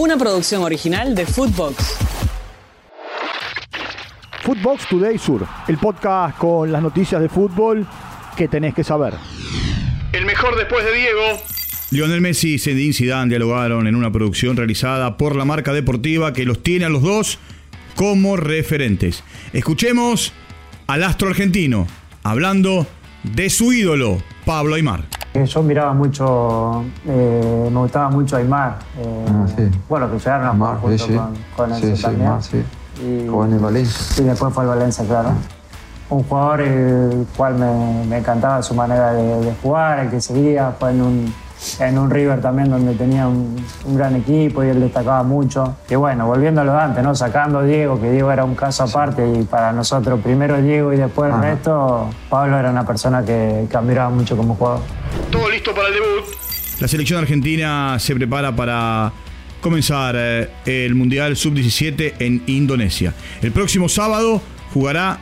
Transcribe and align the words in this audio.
Una 0.00 0.16
producción 0.16 0.62
original 0.62 1.14
de 1.14 1.26
Footbox. 1.26 1.98
Footbox 4.42 4.88
Today 4.88 5.18
Sur, 5.18 5.46
el 5.68 5.76
podcast 5.76 6.38
con 6.38 6.72
las 6.72 6.80
noticias 6.80 7.20
de 7.20 7.28
fútbol 7.28 7.86
que 8.34 8.48
tenés 8.48 8.72
que 8.72 8.82
saber. 8.82 9.12
El 10.14 10.24
mejor 10.24 10.56
después 10.56 10.86
de 10.86 10.94
Diego. 10.94 11.20
Lionel 11.90 12.22
Messi 12.22 12.54
y 12.54 12.58
Zinedine 12.58 12.94
Zidane 12.94 13.28
dialogaron 13.28 13.86
en 13.86 13.94
una 13.94 14.10
producción 14.10 14.56
realizada 14.56 15.18
por 15.18 15.36
la 15.36 15.44
marca 15.44 15.74
deportiva 15.74 16.32
que 16.32 16.46
los 16.46 16.62
tiene 16.62 16.86
a 16.86 16.88
los 16.88 17.02
dos 17.02 17.38
como 17.94 18.38
referentes. 18.38 19.22
Escuchemos 19.52 20.32
al 20.86 21.04
astro 21.04 21.28
argentino 21.28 21.86
hablando 22.22 22.86
de 23.22 23.50
su 23.50 23.74
ídolo, 23.74 24.22
Pablo 24.46 24.76
Aymar. 24.76 25.19
Yo 25.32 25.62
miraba 25.62 25.92
mucho, 25.92 26.82
eh, 27.06 27.68
me 27.72 27.78
gustaba 27.80 28.10
mucho 28.10 28.36
Aymar. 28.36 28.78
Eh, 28.98 29.26
Ah, 29.28 29.46
sí. 29.56 29.70
Bueno, 29.88 30.10
que 30.10 30.18
llegaron 30.18 30.46
a 30.48 30.50
jugar 30.52 30.76
junto 30.80 31.04
sí. 31.06 31.14
con, 31.14 31.34
con 31.56 31.74
Sí, 31.78 31.96
sí, 31.96 32.02
también. 32.02 32.42
Sí. 32.42 32.64
Y, 33.00 33.28
Jugó 33.28 33.44
en 33.44 33.52
el 33.52 33.58
Valencia. 33.60 33.98
Sí, 34.14 34.24
después 34.24 34.52
fue 34.52 34.64
al 34.64 34.70
Valencia, 34.70 35.04
claro. 35.06 35.30
Un 36.10 36.24
jugador 36.24 36.60
el 36.62 37.26
cual 37.36 37.54
me, 37.54 38.04
me 38.06 38.18
encantaba 38.18 38.60
su 38.62 38.74
manera 38.74 39.12
de, 39.12 39.40
de 39.40 39.54
jugar, 39.62 40.00
el 40.00 40.10
que 40.10 40.20
seguía, 40.20 40.74
fue 40.78 40.90
en 40.90 41.00
un, 41.02 41.34
en 41.78 41.98
un 41.98 42.10
River 42.10 42.40
también 42.40 42.68
donde 42.68 42.94
tenía 42.94 43.28
un, 43.28 43.54
un 43.84 43.96
gran 43.96 44.16
equipo 44.16 44.64
y 44.64 44.68
él 44.70 44.80
destacaba 44.80 45.22
mucho. 45.22 45.76
Y 45.88 45.94
bueno, 45.94 46.26
volviendo 46.26 46.62
a 46.62 46.64
lo 46.64 46.72
de 46.72 46.80
antes, 46.80 47.04
¿no? 47.04 47.14
sacando 47.14 47.60
a 47.60 47.62
Diego, 47.62 48.00
que 48.00 48.10
Diego 48.10 48.32
era 48.32 48.44
un 48.44 48.56
caso 48.56 48.82
aparte 48.82 49.24
y 49.38 49.44
para 49.44 49.72
nosotros 49.72 50.18
primero 50.20 50.60
Diego 50.60 50.92
y 50.92 50.96
después 50.96 51.28
el 51.28 51.34
Ajá. 51.34 51.42
resto, 51.42 52.06
Pablo 52.28 52.58
era 52.58 52.70
una 52.70 52.84
persona 52.84 53.22
que, 53.24 53.68
que 53.70 53.76
admiraba 53.76 54.10
mucho 54.10 54.36
como 54.36 54.56
jugador. 54.56 54.80
Todo 55.30 55.50
listo 55.50 55.74
para 55.74 55.88
el 55.88 55.94
debut. 55.94 56.34
La 56.80 56.88
selección 56.88 57.20
argentina 57.20 57.98
se 57.98 58.14
prepara 58.14 58.54
para 58.54 59.12
comenzar 59.60 60.14
eh, 60.16 60.48
el 60.64 60.94
Mundial 60.94 61.36
Sub-17 61.36 62.14
en 62.18 62.42
Indonesia. 62.46 63.14
El 63.42 63.52
próximo 63.52 63.88
sábado 63.88 64.42
jugará 64.72 65.20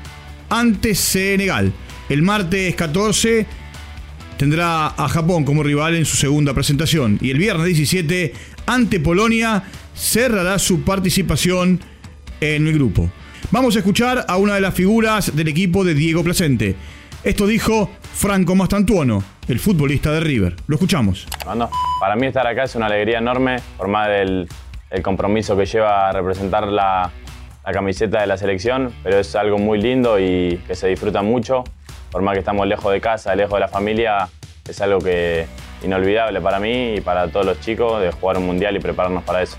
ante 0.49 0.95
Senegal. 0.95 1.73
El 2.09 2.23
martes 2.23 2.75
14 2.75 3.47
tendrá 4.39 4.87
a 4.87 5.09
Japón 5.09 5.45
como 5.45 5.63
rival 5.63 5.95
en 5.97 6.05
su 6.05 6.17
segunda 6.17 6.55
presentación. 6.55 7.19
Y 7.21 7.31
el 7.31 7.39
viernes 7.39 7.67
17 7.67 8.33
ante 8.67 9.01
Polonia 9.01 9.65
cerrará 9.95 10.59
su 10.59 10.83
participación 10.83 11.81
en 12.41 12.67
el 12.67 12.73
grupo. 12.75 13.11
Vamos 13.51 13.77
a 13.77 13.81
escuchar 13.81 14.25
a 14.29 14.37
una 14.37 14.55
de 14.55 14.61
las 14.61 14.75
figuras 14.75 15.35
del 15.35 15.49
equipo 15.49 15.85
de 15.85 15.95
Diego 15.95 16.23
Placente. 16.23 16.77
Esto 17.25 17.49
dijo 17.49 17.91
Franco 18.15 18.55
Mastantuono, 18.55 19.25
el 19.49 19.59
futbolista 19.59 20.13
de 20.13 20.21
River. 20.21 20.55
Lo 20.69 20.77
escuchamos. 20.77 21.27
Para 22.01 22.15
mí 22.15 22.29
estar 22.29 22.47
acá 22.47 22.63
es 22.63 22.77
una 22.77 22.87
alegría 22.87 23.19
enorme, 23.19 23.57
por 23.77 23.89
más 23.89 24.07
del 24.07 24.49
el 24.91 25.03
compromiso 25.03 25.57
que 25.57 25.67
lleva 25.67 26.09
a 26.09 26.13
representar 26.13 26.69
la, 26.69 27.11
camiseta 27.73 28.21
de 28.21 28.27
la 28.29 28.39
selección, 28.39 28.95
pero 29.03 29.19
es 29.19 29.35
algo 29.35 29.59
muy 29.59 29.83
lindo 29.83 30.19
y 30.19 30.63
que 30.67 30.77
se 30.77 30.87
disfruta 30.87 31.21
mucho. 31.21 31.65
Por 32.11 32.23
más 32.23 32.35
que 32.35 32.39
estamos 32.39 32.67
lejos 32.69 32.93
de 32.93 33.01
casa, 33.01 33.35
lejos 33.35 33.55
de 33.55 33.61
la 33.61 33.69
familia, 33.69 34.29
es 34.67 34.81
algo 34.81 35.01
que 35.01 35.47
inolvidable 35.83 36.41
para 36.41 36.61
mí 36.61 36.95
y 36.95 37.01
para 37.01 37.29
todos 37.29 37.45
los 37.45 37.61
chicos 37.61 38.01
de 38.01 38.13
jugar 38.13 38.39
un 38.39 38.47
mundial 38.47 38.77
y 38.77 38.79
prepararnos 38.79 39.25
para 39.25 39.43
eso. 39.43 39.57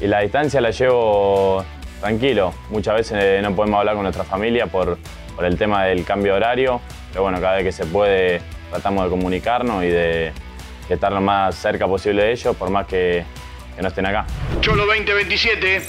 Y 0.00 0.08
la 0.08 0.18
distancia 0.20 0.60
la 0.60 0.70
llevo 0.72 1.64
tranquilo. 2.00 2.52
Muchas 2.70 2.96
veces 2.96 3.40
no 3.40 3.54
podemos 3.54 3.78
hablar 3.78 3.94
con 3.94 4.02
nuestra 4.02 4.24
familia 4.24 4.66
por, 4.66 4.98
por 5.40 5.46
el 5.46 5.56
tema 5.56 5.86
del 5.86 6.04
cambio 6.04 6.32
de 6.32 6.36
horario, 6.36 6.82
pero 7.12 7.22
bueno, 7.22 7.40
cada 7.40 7.56
vez 7.56 7.64
que 7.64 7.72
se 7.72 7.86
puede 7.86 8.42
tratamos 8.68 9.04
de 9.04 9.10
comunicarnos 9.10 9.82
y 9.82 9.86
de, 9.86 10.32
de 10.86 10.94
estar 10.94 11.10
lo 11.10 11.22
más 11.22 11.54
cerca 11.54 11.86
posible 11.86 12.24
de 12.24 12.32
ellos, 12.32 12.54
por 12.54 12.68
más 12.68 12.86
que, 12.86 13.24
que 13.74 13.80
no 13.80 13.88
estén 13.88 14.04
acá. 14.04 14.26
Cholo 14.60 14.84
2027. 14.84 15.82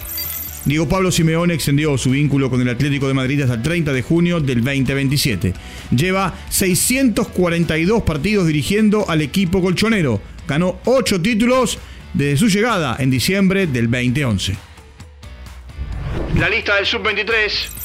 Diego 0.64 0.88
Pablo 0.88 1.12
Simeone 1.12 1.54
extendió 1.54 1.98
su 1.98 2.12
vínculo 2.12 2.50
con 2.50 2.62
el 2.62 2.70
Atlético 2.70 3.10
de 3.10 3.14
Madrid 3.14 3.42
hasta 3.42 3.56
el 3.56 3.62
30 3.62 3.92
de 3.92 4.02
junio 4.02 4.40
del 4.40 4.64
2027. 4.64 5.54
Lleva 5.94 6.34
642 6.48 8.04
partidos 8.04 8.48
dirigiendo 8.48 9.10
al 9.10 9.20
equipo 9.20 9.62
colchonero. 9.62 10.22
Ganó 10.48 10.80
8 10.86 11.22
títulos 11.22 11.78
desde 12.14 12.38
su 12.38 12.48
llegada 12.48 12.96
en 13.00 13.12
diciembre 13.12 13.68
del 13.68 13.92
2011. 13.92 14.56
La 16.38 16.48
lista 16.48 16.78
del 16.78 16.86
Sub-23. 16.86 17.81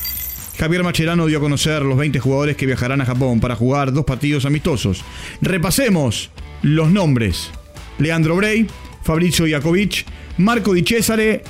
Javier 0.58 0.82
Macherano 0.82 1.26
dio 1.26 1.38
a 1.38 1.40
conocer 1.40 1.82
los 1.82 1.98
20 1.98 2.18
jugadores 2.18 2.56
que 2.56 2.66
viajarán 2.66 3.00
a 3.02 3.06
Japón 3.06 3.40
para 3.40 3.56
jugar 3.56 3.92
dos 3.92 4.04
partidos 4.04 4.46
amistosos. 4.46 5.04
Repasemos 5.42 6.30
los 6.62 6.90
nombres. 6.90 7.50
Leandro 7.98 8.36
Brey, 8.36 8.66
Fabrizio 9.02 9.46
Iacovic, 9.46 10.06
Marco 10.38 10.72
Di 10.72 10.82
Cesare, 10.82 11.42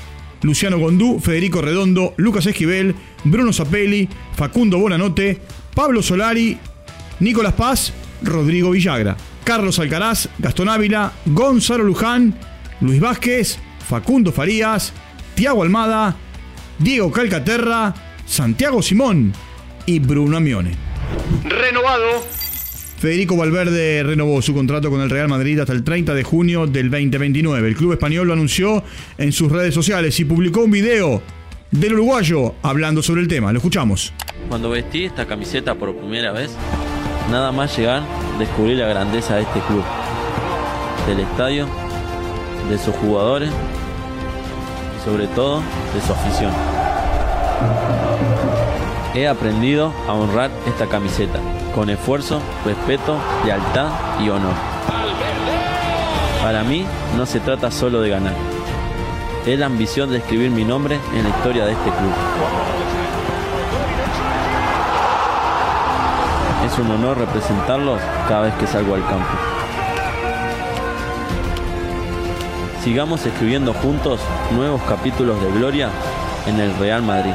Luciano 0.43 0.79
Gondú, 0.79 1.21
Federico 1.21 1.61
Redondo, 1.61 2.15
Lucas 2.17 2.47
Esquivel, 2.47 2.95
Bruno 3.25 3.53
Zapelli, 3.53 4.09
Facundo 4.35 4.79
Bonanote, 4.79 5.41
Pablo 5.75 6.03
Solari, 6.03 6.59
Nicolás 7.21 7.55
Paz, 7.55 7.93
Rodrigo 8.23 8.71
Villagra, 8.71 9.17
Carlos 9.45 9.79
Alcaraz, 9.79 10.29
Gastón 10.39 10.69
Ávila, 10.69 11.13
Gonzalo 11.27 11.85
Luján, 11.85 12.35
Luis 12.81 13.01
Vázquez, 13.01 13.59
Facundo 13.89 14.33
Farías, 14.33 14.93
Tiago 15.35 15.63
Almada, 15.63 16.17
Diego 16.79 17.11
Calcaterra, 17.13 17.95
Santiago 18.27 18.83
Simón 18.83 19.33
y 19.87 19.99
Bruno 20.01 20.37
Amione. 20.37 20.73
Renovado. 21.45 22.25
Federico 22.99 23.37
Valverde 23.37 24.03
renovó 24.03 24.41
su 24.43 24.55
contrato 24.55 24.91
con 24.91 25.01
el 25.01 25.11
Real 25.11 25.29
Madrid 25.29 25.61
hasta 25.61 25.73
el 25.73 25.85
30 25.85 26.15
de 26.15 26.23
junio 26.23 26.67
del 26.67 26.91
2029. 26.91 27.69
El 27.69 27.77
club 27.77 27.93
español 27.93 28.27
lo 28.27 28.33
anunció 28.33 28.83
en 29.19 29.33
sus 29.33 29.53
redes 29.53 29.75
sociales 29.75 30.19
y 30.19 30.25
publicó 30.25 30.61
un 30.61 30.71
video 30.71 31.23
del 31.71 31.95
uruguayo 31.95 32.55
hablando 32.63 33.03
sobre 33.03 33.21
el 33.21 33.29
tema. 33.29 33.53
Lo 33.53 33.59
escuchamos. 33.59 34.13
Cuando 34.49 34.71
vestí 34.71 35.05
esta 35.05 35.27
camiseta 35.27 35.75
por 35.75 35.95
primera 35.95 36.33
vez, 36.33 36.51
nada 37.31 37.53
más 37.53 37.77
llegar, 37.77 38.03
descubrí 38.39 38.75
la 38.75 38.89
grandeza 38.89 39.37
de 39.37 39.43
este 39.43 39.61
club, 39.61 39.85
del 41.07 41.21
estadio, 41.21 41.69
de 42.71 42.79
sus 42.79 42.95
jugadores 42.97 43.51
y 44.97 45.05
sobre 45.05 45.27
todo 45.29 45.63
de 45.95 46.01
su 46.01 46.13
afición. 46.13 46.76
He 49.15 49.27
aprendido 49.27 49.93
a 50.07 50.13
honrar 50.13 50.51
esta 50.67 50.87
camiseta 50.87 51.41
con 51.75 51.89
esfuerzo, 51.89 52.41
respeto, 52.65 53.19
lealtad 53.45 53.89
y 54.21 54.29
honor. 54.29 54.53
Para 56.43 56.63
mí 56.63 56.85
no 57.17 57.25
se 57.27 57.41
trata 57.41 57.71
solo 57.71 58.01
de 58.01 58.11
ganar. 58.11 58.35
Es 59.47 59.59
la 59.59 59.67
ambición 59.67 60.11
de 60.11 60.19
escribir 60.19 60.51
mi 60.51 60.65
nombre 60.65 60.99
en 61.15 61.23
la 61.23 61.31
historia 61.31 61.65
de 61.65 61.73
este 61.73 61.91
club. 61.91 62.13
Es 66.67 66.79
un 66.79 66.91
honor 66.91 67.17
representarlos 67.17 68.01
cada 68.29 68.43
vez 68.43 68.55
que 68.55 68.67
salgo 68.67 68.95
al 68.95 69.07
campo. 69.07 69.29
Sigamos 72.83 73.25
escribiendo 73.25 73.73
juntos 73.73 74.21
nuevos 74.55 74.83
capítulos 74.83 75.41
de 75.41 75.51
gloria 75.53 75.89
en 76.47 76.61
el 76.61 76.77
Real 76.79 77.03
Madrid. 77.03 77.35